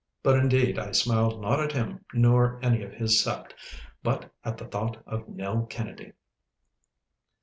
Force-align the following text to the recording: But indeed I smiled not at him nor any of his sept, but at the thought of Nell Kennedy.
But 0.23 0.35
indeed 0.39 0.79
I 0.79 0.93
smiled 0.93 1.43
not 1.43 1.59
at 1.59 1.73
him 1.73 2.03
nor 2.11 2.59
any 2.63 2.81
of 2.81 2.91
his 2.91 3.21
sept, 3.23 3.53
but 4.01 4.31
at 4.43 4.57
the 4.57 4.65
thought 4.65 4.97
of 5.05 5.29
Nell 5.29 5.67
Kennedy. 5.67 6.13